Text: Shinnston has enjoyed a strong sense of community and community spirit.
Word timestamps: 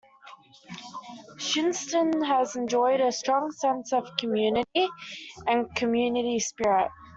Shinnston 1.37 2.25
has 2.25 2.55
enjoyed 2.55 3.01
a 3.01 3.11
strong 3.11 3.51
sense 3.51 3.93
of 3.93 4.09
community 4.17 4.89
and 5.45 5.75
community 5.75 6.39
spirit. 6.39 6.89